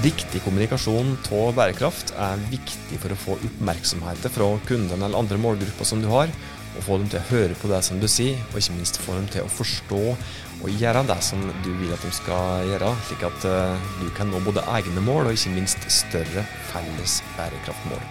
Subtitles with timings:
[0.00, 5.84] Riktig kommunikasjon av bærekraft er viktig for å få oppmerksomhet fra kundene eller andre målgrupper
[5.84, 6.30] som du har,
[6.70, 9.18] og få dem til å høre på det som du sier, og ikke minst få
[9.18, 10.00] dem til å forstå
[10.60, 14.32] og gjøre det som du vil at de skal gjøre, slik at eh, du kan
[14.32, 18.04] nå både egne mål og ikke minst større felles bærekraftmål.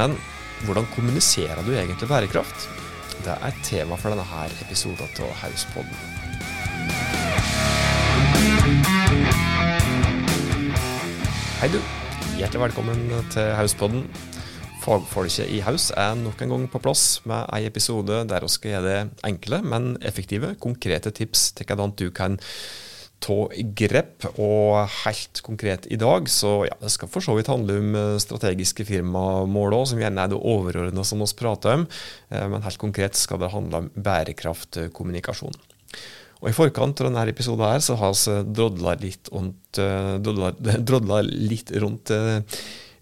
[0.00, 0.16] Men
[0.64, 2.70] hvordan kommuniserer du egentlig bærekraft?
[3.26, 6.25] Det er tema for denne episoden av Hauspodden.
[11.56, 11.78] Hei, du.
[12.36, 12.98] Hjertelig velkommen
[13.32, 14.02] til Hauspodden.
[14.82, 18.74] Fagfolket i Haus er nok en gang på plass med en episode der vi skal
[18.74, 22.36] gi deg enkle, men effektive, konkrete tips til hvordan du kan
[23.24, 23.38] ta
[23.80, 24.28] grep.
[24.36, 28.84] Og helt konkret i dag, så ja, det skal for så vidt handle om strategiske
[28.92, 31.88] firmamål òg, som gjerne er det overordna som vi prater om.
[32.28, 35.56] Eh, men helt konkret skal det handle om bærekraftkommunikasjon.
[36.42, 39.80] Og I forkant av denne episoden her, så har vi drodla litt, rundt,
[40.20, 42.40] drodla litt rundt uh,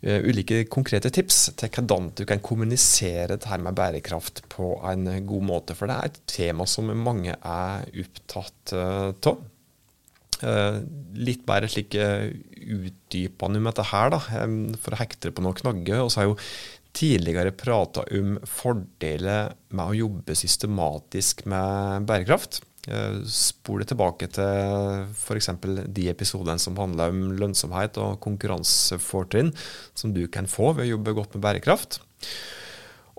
[0.04, 5.74] ulike konkrete tips til hvordan du kan kommunisere dette med bærekraft på en god måte.
[5.78, 9.42] For det er et tema som mange er opptatt av.
[10.44, 10.82] Uh,
[11.16, 14.20] litt mer slik utdypende om dette her, da,
[14.82, 16.04] for å hekte det på noen knagger.
[16.04, 16.38] Og så har jo
[16.94, 22.60] tidligere prata om fordeler med å jobbe systematisk med bærekraft.
[22.84, 25.48] Eh, spol tilbake til f.eks.
[25.88, 29.54] de episodene som handler om lønnsomhet og konkurransefortrinn
[29.96, 32.00] som du kan få ved å jobbe godt med bærekraft.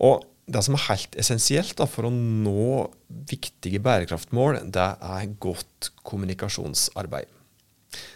[0.06, 2.86] Og det som er helt essensielt for å nå
[3.32, 7.35] viktige bærekraftmål, det er godt kommunikasjonsarbeid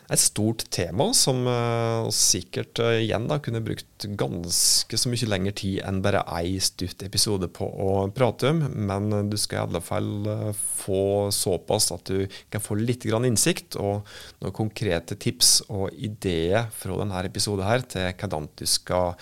[0.10, 5.54] et stort tema som uh, sikkert uh, igjen da kunne brukt ganske så mye lengre
[5.60, 9.82] tid enn bare ei stutt episode på å prate om, men du skal i alle
[9.84, 10.10] fall
[10.56, 14.08] få såpass at du kan få litt grann innsikt og
[14.40, 19.14] noen konkrete tips og ideer fra denne episoden her til hvordan du skal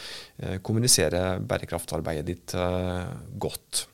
[0.63, 2.55] kommunisere bærekraftarbeidet ditt
[3.41, 3.87] godt.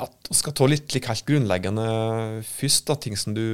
[0.00, 1.86] Ja, Vi skal ta litt like helt grunnleggende
[2.46, 3.44] først, da, ting som du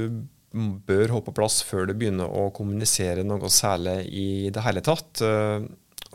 [0.51, 5.21] bør ha på plass før du begynner å kommunisere noe særlig i det hele tatt.
[5.25, 5.65] Eh,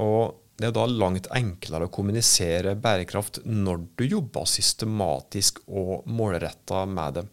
[0.03, 6.85] og det er da langt enklere å kommunisere bærekraft når du jobber systematisk og målretta
[6.87, 7.29] med det.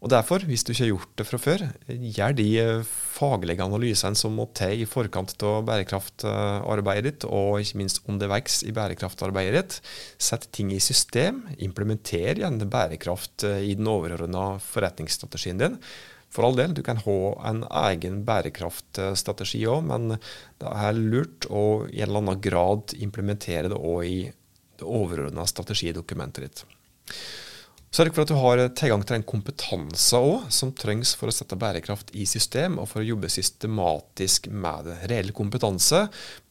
[0.00, 2.46] Og Derfor, hvis du ikke har gjort det fra før, gjør de
[2.88, 8.72] faglige analysene som må til i forkant av bærekraftarbeidet ditt, og ikke minst underveis i
[8.76, 9.76] bærekraftarbeidet ditt.
[10.16, 11.42] Sett ting i system.
[11.60, 15.76] Implementer gjerne bærekraft i den overordna forretningsstrategien din.
[16.30, 17.18] For all del, du kan ha
[17.50, 23.72] en egen bærekraftstrategi òg, men det er lurt å i en eller annen grad implementere
[23.72, 24.20] det òg i
[24.80, 26.62] det overordna strategidokumentet ditt.
[27.90, 31.58] Sørg for at du har tilgang til den kompetanse òg, som trengs for å sette
[31.58, 34.98] bærekraft i system, og for å jobbe systematisk med det.
[35.10, 36.04] Reell kompetanse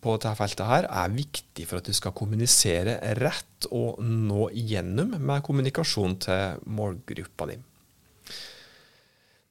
[0.04, 5.16] på dette feltet her er viktig for at du skal kommunisere rett og nå igjennom
[5.16, 7.56] med kommunikasjon til målgruppa di.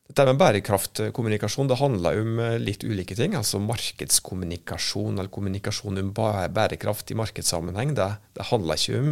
[0.08, 3.34] Dette med bærekraftkommunikasjon det handler om eh, litt ulike ting.
[3.36, 7.92] altså Markedskommunikasjon eller kommunikasjon om bærekraft i markedssammenheng.
[7.98, 8.08] Det,
[8.38, 9.10] det handler ikke om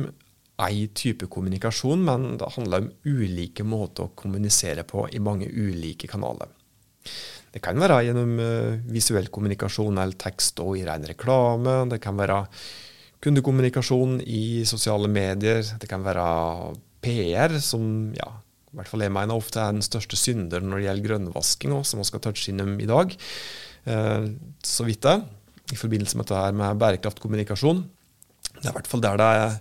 [0.65, 6.09] én type kommunikasjon, men det handler om ulike måter å kommunisere på i mange ulike
[6.09, 6.49] kanaler.
[7.53, 11.77] Det kan være gjennom uh, visuell kommunikasjon eller tekst og i ren reklame.
[11.93, 12.41] Det kan være
[13.25, 15.63] kundekommunikasjon i sosiale medier.
[15.81, 16.27] Det kan være
[17.05, 18.33] PR, som ja,
[18.77, 21.95] i hvert fall jeg mener ofte er den største synderen når det gjelder grønnvasking, også,
[21.95, 23.15] som vi skal touche innom i dag.
[23.89, 24.27] Eh,
[24.61, 25.15] så vidt det,
[25.73, 27.81] i forbindelse med dette med bærekraftkommunikasjon.
[28.53, 29.57] Det er i hvert fall der det er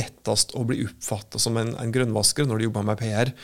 [0.00, 3.34] lettest å bli oppfatta som en, en, grønnvasker når du jobber med PR.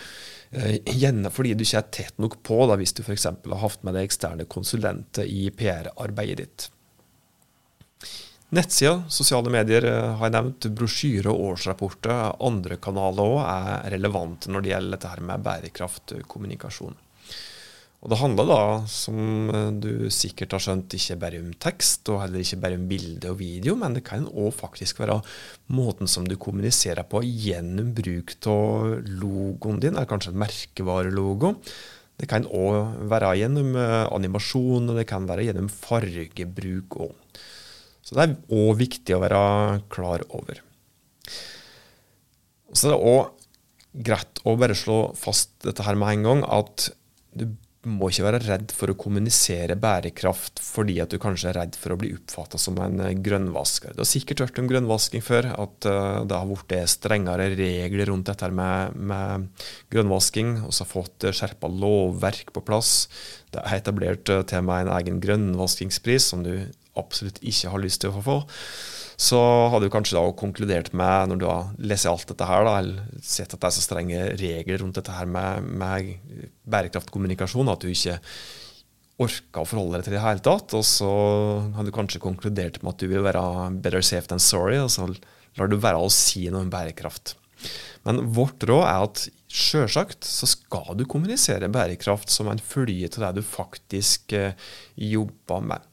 [0.57, 3.29] Eh, gjerne fordi du ikke er tett nok på da, hvis du f.eks.
[3.29, 6.71] har hatt med deg eksterne konsulenter i PR-arbeidet ditt.
[8.51, 12.33] Nettsider, sosiale medier eh, har jeg nevnt, brosjyre og årsrapporter.
[12.43, 16.97] Andre kanaler òg er relevante når det gjelder dette her med bærekraftkommunikasjon.
[18.01, 22.25] Og Det handler da, som eh, du sikkert har skjønt, ikke bare om tekst, og
[22.25, 25.21] heller ikke bare om bilde og video, men det kan òg faktisk være
[25.71, 31.55] måten som du kommuniserer på gjennom bruk av logoen din, eller kanskje en merkevarelogo.
[32.19, 37.15] Det kan òg være gjennom eh, animasjon, og det kan være gjennom fargebruk òg.
[38.11, 39.41] Så det er òg viktig å være
[39.95, 40.59] klar over.
[42.75, 46.91] Så det er òg greit å bare slå fast dette her med en gang, at
[47.39, 47.47] du
[47.89, 51.95] må ikke være redd for å kommunisere bærekraft fordi at du kanskje er redd for
[51.95, 53.95] å bli oppfatta som en eh, grønnvasker.
[53.95, 58.29] Du har sikkert hørt om grønnvasking før, at uh, det har blitt strengere regler rundt
[58.29, 59.49] dette med, med
[59.95, 60.59] grønnvasking.
[60.69, 63.07] så har fått skjerpa lovverk på plass.
[63.55, 66.53] Det er etablert til og med en egen grønnvaskingspris som du
[66.99, 68.41] absolutt ikke har lyst til å få
[69.21, 69.39] så
[69.69, 73.19] har du kanskje da konkludert med, når du har lest alt dette her, da, eller
[73.21, 76.15] sett at det er så strenge regler rundt dette her med, med
[76.73, 78.17] bærekraftkommunikasjon, at du ikke
[79.21, 80.73] orka å forholde deg til det i det hele tatt.
[80.79, 81.11] Og så
[81.77, 83.43] har du kanskje konkludert med at du vil være
[83.85, 87.35] better safe than sorry, og så lar du være å si noe om bærekraft.
[88.09, 93.27] Men vårt råd er at sjølsagt så skal du kommunisere bærekraft som en følge til
[93.27, 94.57] det du faktisk eh,
[94.97, 95.90] jobber med.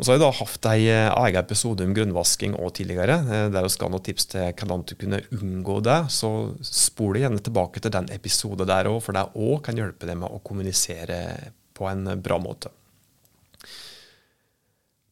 [0.00, 3.48] Og så har jeg da hatt ei eh, egen episode om grunnvasking òg tidligere, eh,
[3.52, 5.98] der vi skal ha noen tips til hvordan du kunne unngå det.
[6.16, 6.30] Så
[6.64, 10.32] spol gjerne tilbake til den episoden der òg, for det òg kan hjelpe deg med
[10.32, 11.18] å kommunisere
[11.76, 12.72] på en bra måte.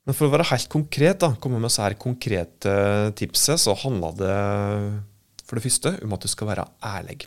[0.08, 2.74] Men for å være helt konkret, da, komme med disse konkrete
[3.20, 4.38] tipset, så handler det
[5.44, 7.26] for det første om at du skal være ærlig.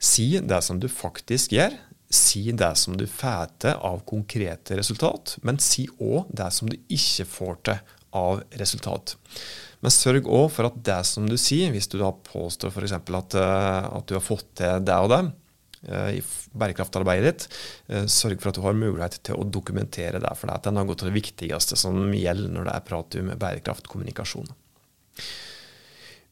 [0.00, 1.76] Si det som du faktisk gjør,
[2.10, 6.78] si det som du får til av konkrete resultat, men si òg det som du
[6.88, 9.16] ikke får til av resultat.
[9.84, 12.96] Men sørg òg for at det som du sier, hvis du da påstår f.eks.
[12.96, 15.20] At, eh, at du har fått til det og det
[15.86, 16.22] eh, i
[16.58, 17.58] bærekraftarbeidet ditt,
[17.92, 20.32] eh, sørg for at du har mulighet til å dokumentere det.
[20.40, 24.50] For det er noe av det viktigste som gjelder når det er prat om bærekraftkommunikasjon.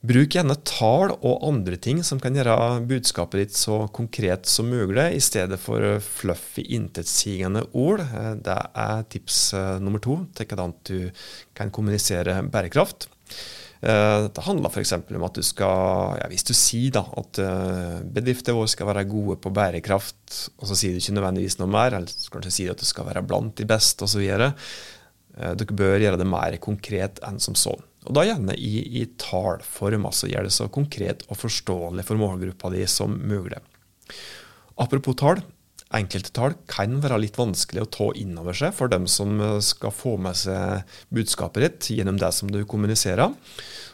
[0.05, 5.07] Bruk gjerne tall og andre ting som kan gjøre budskapet ditt så konkret som mulig,
[5.17, 8.05] i stedet for fluffy, intetsigende ord.
[8.45, 10.99] Det er tips eh, nummer to til hvordan du
[11.57, 13.09] kan kommunisere bærekraft.
[13.81, 14.95] Eh, det handler f.eks.
[15.01, 19.09] om at du skal ja, Hvis du sier da at eh, bedrifter våre skal være
[19.09, 22.77] gode på bærekraft, og så sier du ikke nødvendigvis noe mer, eller så kanskje sier
[22.77, 24.29] at du skal være blant de beste osv.,
[25.37, 27.83] dere bør gjøre det mer konkret enn som sånn.
[28.07, 32.71] Og da gjerne i, i tallform, altså gjør det så konkret og forståelig for målgruppa
[32.75, 33.61] di som mulig.
[34.79, 35.43] Apropos tall.
[35.95, 39.95] Enkelte tall kan være litt vanskelig å ta inn over seg for dem som skal
[39.95, 40.83] få med seg
[41.15, 43.31] budskapet ditt gjennom det som du kommuniserer.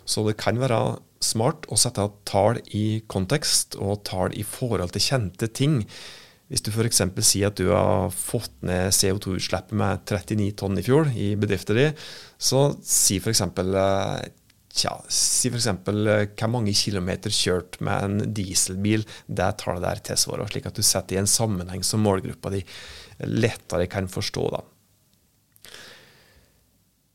[0.08, 0.80] Så det kan være
[1.22, 5.82] smart å sette tall i kontekst og tall i forhold til kjente ting
[6.52, 7.00] hvis du f.eks.
[7.24, 11.94] sier at du har fått ned CO2-utslippet med 39 tonn i fjor i bedriften din,
[12.36, 13.40] så si f.eks.
[13.40, 14.26] Eh,
[14.68, 15.70] tja, si f.eks.
[15.72, 20.84] Eh, hvor mange kilometer kjørt med en dieselbil det tallet der tilsvarer, slik at du
[20.84, 22.60] setter i en sammenheng som målgruppa di
[23.24, 24.44] lettere kan forstå.
[24.52, 24.60] da.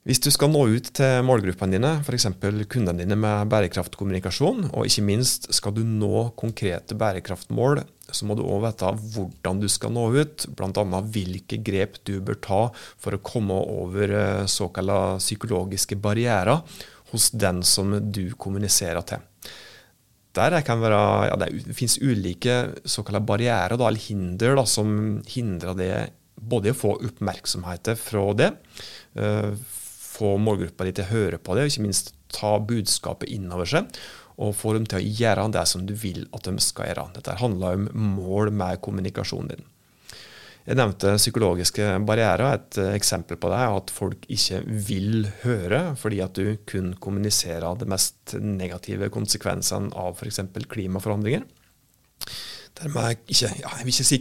[0.07, 2.30] Hvis du skal nå ut til målgruppene dine, f.eks.
[2.72, 8.44] kundene dine med bærekraftkommunikasjon, og ikke minst skal du nå konkrete bærekraftmål, så må du
[8.45, 11.01] òg vite hvordan du skal nå ut, bl.a.
[11.13, 16.63] hvilke grep du bør ta for å komme over eh, såkalte psykologiske barrierer
[17.12, 19.24] hos den som du kommuniserer til.
[20.38, 21.00] Der være,
[21.31, 25.94] ja, det finnes ulike såkalte barrierer, eller hinder, da, som hindrer det
[26.38, 28.51] både å få oppmerksomhet fra det,
[29.18, 33.69] uh, få målgruppa di til å høre på det, og ikke minst ta budskapet innover
[33.69, 33.89] seg.
[34.38, 37.07] Og få dem til å gjøre det som du vil at de skal gjøre.
[37.15, 37.88] Dette handler om
[38.18, 39.65] mål med kommunikasjonen din.
[40.68, 42.57] Jeg nevnte psykologiske barrierer.
[42.57, 47.79] Et eksempel på det er at folk ikke vil høre fordi at du kun kommuniserer
[47.79, 50.44] de mest negative konsekvensene av f.eks.
[50.68, 51.47] klimaforandringer.
[52.77, 54.19] Dermed ikke, ja, jeg vil ikke si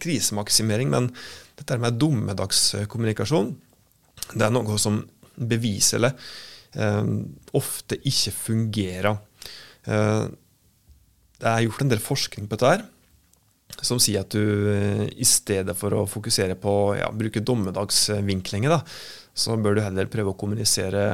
[0.00, 1.10] krisemaksimering, men
[1.58, 3.50] dette med dommedagskommunikasjon
[4.32, 5.02] det er noe som
[5.38, 6.30] beviselig eh,
[6.76, 9.16] ofte ikke fungerer.
[9.88, 10.24] Eh,
[11.38, 12.86] det er gjort en del forskning på dette her,
[13.84, 18.74] som sier at du eh, i stedet for å fokusere på å ja, bruke dommedagsvinklinger,
[18.74, 18.82] da,
[19.38, 21.04] så bør du heller prøve å kommunisere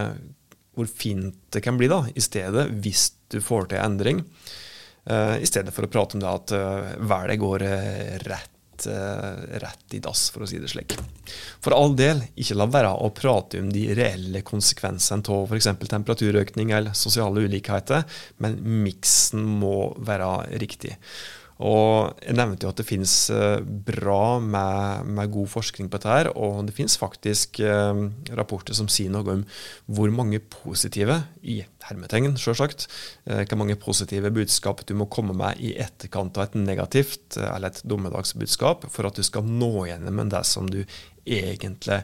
[0.75, 4.25] hvor fint det kan bli da, i stedet, hvis du får til endring.
[5.05, 6.55] I stedet for å prate om det at
[7.05, 7.63] været går
[8.25, 10.97] rett rett, eh, rett, i dass, for å si det slik.
[11.61, 15.69] For all del, ikke la være å prate om de reelle konsekvensene av f.eks.
[15.89, 18.05] temperaturøkning eller sosiale ulikheter,
[18.39, 20.97] men miksen må være riktig.
[21.63, 26.11] Og Jeg nevnte jo at det finnes eh, bra med, med, god forskning på dette.
[26.11, 28.01] her, Og det finnes faktisk eh,
[28.35, 29.45] rapporter som sier noe om
[29.87, 32.89] hvor mange positive, i hermetegn selvsagt,
[33.31, 37.51] eh, hvor mange positive budskap du må komme med i etterkant av et negativt eh,
[37.55, 40.83] eller et dommedagsbudskap for at du skal nå gjennom det som du
[41.25, 42.03] egentlig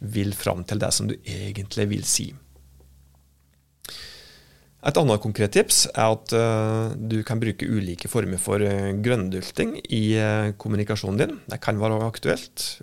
[0.00, 2.30] vil fram til, det som du egentlig vil si.
[4.80, 9.76] Et annet konkret tips er at uh, du kan bruke ulike former for uh, grønndulting
[9.92, 11.34] i uh, kommunikasjonen din.
[11.52, 12.80] Det kan være aktuelt.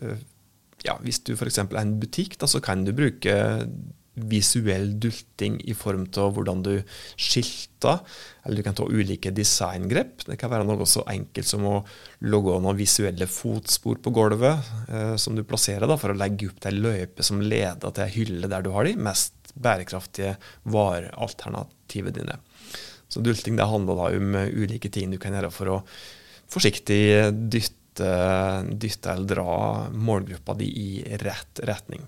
[0.86, 1.58] ja, hvis du f.eks.
[1.58, 3.34] er en butikk, da, så kan du bruke
[4.18, 6.74] visuell dulting i form av hvordan du
[7.20, 8.02] skilter,
[8.46, 10.26] eller du kan ta ulike designgrep.
[10.26, 11.76] Det kan være noe så enkelt som å
[12.26, 16.62] logge noen visuelle fotspor på gulvet eh, som du plasserer da, for å legge opp
[16.66, 20.36] til løype som leder til ei hylle der du har de mest bærekraftige
[20.74, 22.38] varealternativene dine.
[23.08, 25.82] Så dulting det handler da om ulike ting du kan gjøre for å
[26.52, 27.02] forsiktig
[27.52, 28.12] dytte,
[28.72, 29.56] dytte eller dra
[29.92, 32.06] målgruppa di i rett retning.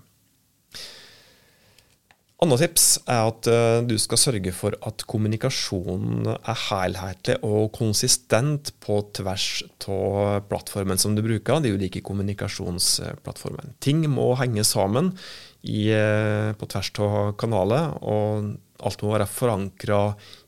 [2.40, 8.70] Annet tips er at uh, du skal sørge for at kommunikasjonen er helhetlig og konsistent
[8.80, 9.48] på tvers
[9.92, 13.74] av plattformen som du bruker, de ulike kommunikasjonsplattformene.
[13.84, 15.12] Ting må henge sammen
[15.62, 20.00] i, uh, på tvers av kanaler, og alt må være forankra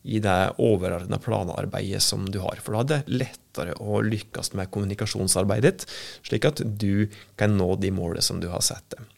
[0.08, 2.60] i det overordna planarbeidet som du har.
[2.64, 5.88] For da er det lettere å lykkes med kommunikasjonsarbeidet ditt,
[6.24, 7.08] slik at du
[7.40, 9.10] kan nå de målene som du har satt deg.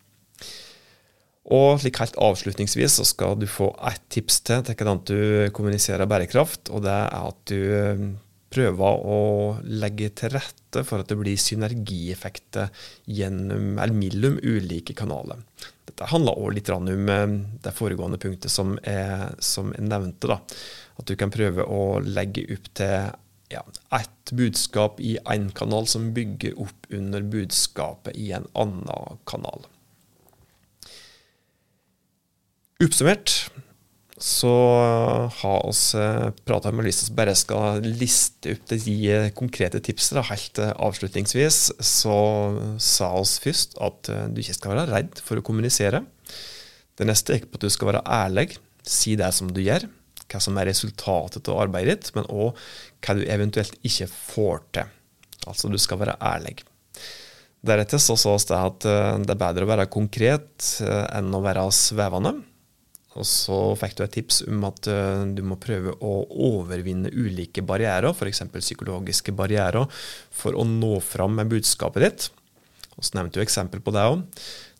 [1.55, 5.19] Og slik helt avslutningsvis så skal du få ett tips til til hvordan du
[5.57, 6.71] kommuniserer bærekraft.
[6.73, 8.07] og Det er at du eh,
[8.55, 9.21] prøver å
[9.67, 12.71] legge til rette for at det blir synergieffekter
[13.11, 15.43] gjennom, eller mellom ulike kanaler.
[15.85, 20.31] Dette handler også litt om eh, det foregående punktet som jeg, som jeg nevnte.
[20.31, 20.41] da.
[20.99, 23.13] At du kan prøve å legge opp til
[23.53, 23.63] ja,
[23.99, 29.67] ett budskap i én kanal som bygger opp under budskapet i en annen kanal.
[32.83, 33.37] Oppsummert
[34.25, 34.51] så
[35.37, 40.23] har vi eh, prata med Lisa, som bare skal liste opp de eh, konkrete tipsene.
[40.25, 42.15] Helt eh, avslutningsvis så
[42.81, 46.01] sa oss først at du ikke skal være redd for å kommunisere.
[46.97, 48.55] Det neste er på at du skal være ærlig.
[48.81, 49.85] Si det som du gjør,
[50.25, 52.57] hva som er resultatet av arbeidet ditt, men òg
[53.05, 54.97] hva du eventuelt ikke får til.
[55.45, 56.63] Altså du skal være ærlig.
[57.65, 58.89] Deretter så sa vi at
[59.21, 62.39] det er bedre å være konkret enn å være svevende.
[63.15, 66.15] Og så fikk du et tips om at uh, du må prøve å
[66.49, 68.43] overvinne ulike barrierer, f.eks.
[68.57, 69.87] psykologiske barrierer,
[70.35, 72.29] for å nå fram med budskapet ditt.
[72.99, 74.25] Og så nevnte du eksempel på det òg.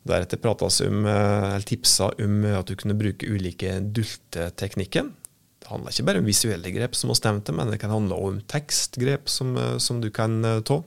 [0.05, 5.15] Deretter prates om, uh, eller tipsa om at du kunne bruke ulike dulteteknikker.
[5.63, 8.43] Det handler ikke bare om visuelle grep, som vi nevnte, men det kan handle om
[8.51, 10.83] tekstgrep som, uh, som du kan ta.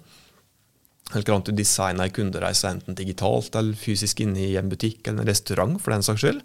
[1.15, 5.23] Eller annet du designer en kundereise enten digitalt eller fysisk inne i en butikk eller
[5.23, 6.43] en restaurant, for den saks skyld.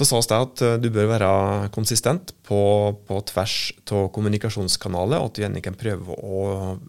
[0.00, 1.30] Så sa det at eh, du bør være
[1.74, 2.60] konsistent på,
[3.04, 3.56] på tvers
[3.92, 6.44] av kommunikasjonskanaler, og at du gjerne kan prøve å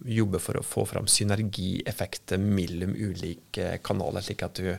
[0.07, 4.71] jobbe for å få fram synergieffekter mellom ulike kanaler, slik at du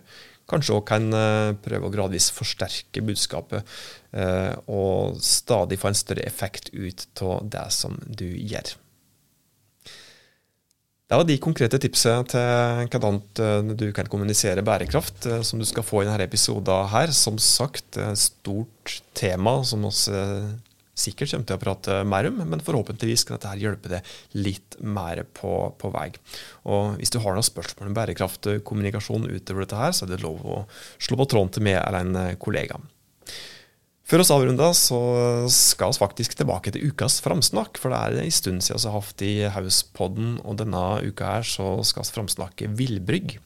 [0.48, 3.68] kanskje òg kan eh, prøve å gradvis forsterke budskapet
[4.16, 8.72] eh, og stadig få en større effekt ut av det som du gjør.
[11.12, 15.66] Det var de konkrete tipsene til hvordan eh, du kan kommunisere bærekraft, eh, som du
[15.68, 17.12] skal få i denne episoden her.
[17.12, 20.46] Som sagt, et stort tema som vi eh,
[20.96, 24.08] sikkert kommer til å prate mer om, men forhåpentligvis kan dette hjelpe deg
[24.40, 26.08] litt mer på, på vei.
[26.64, 30.14] Og Hvis du har noen spørsmål om bærekraft og kommunikasjon utover dette, her, så er
[30.14, 30.62] det lov å
[30.96, 32.80] slå på tråden til meg eller en kollega.
[34.08, 34.98] Før oss avrunder, så
[35.52, 37.78] skal vi faktisk tilbake til ukas framsnakk.
[37.80, 41.48] For det er en stund siden vi har hatt i Hauspodden, og denne uka her
[41.48, 43.38] så skal vi framsnakke villbrygg.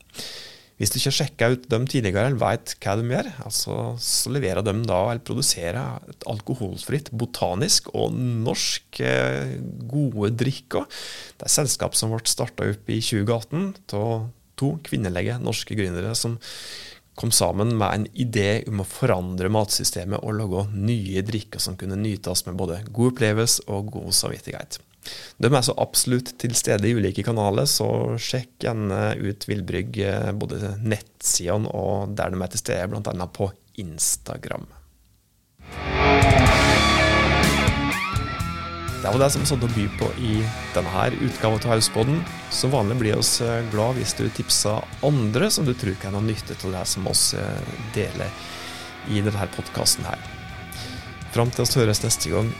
[0.77, 4.33] Hvis du ikke har sjekka ut dem tidligere eller veit hva de gjør, altså, så
[4.35, 9.55] leverer de da, eller produserer et alkoholfritt, botanisk og norsk eh,
[9.89, 10.85] gode drikker.
[11.41, 16.37] Det er selskap som ble starta opp i 2018 av to kvinnelige norske gründere som
[17.17, 21.97] kom sammen med en idé om å forandre matsystemet og lage nye drikker som kunne
[21.97, 24.79] nytes med både god opplevelse og god samvittighet.
[25.39, 27.89] De er så absolutt til stede i ulike kanaler, så
[28.21, 33.31] sjekk gjerne ut Villbrygg eh, både nettsidene og der de er til stede, bl.a.
[33.41, 34.67] på Instagram.
[39.07, 40.31] Det var det som vi hadde å by på i
[40.75, 42.17] denne utgaven av Hauspodden.
[42.51, 46.23] Som vanlig blir oss eh, glad hvis du tipser andre som du tror kan ha
[46.25, 48.35] nytte av det som oss eh, deler
[49.07, 50.27] i denne podkasten her.
[51.31, 52.51] Fram til oss høres neste gang,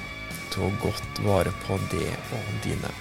[0.55, 2.95] ta godt vare på det og dine.